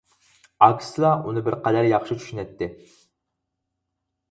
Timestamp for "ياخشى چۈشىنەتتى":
1.91-2.73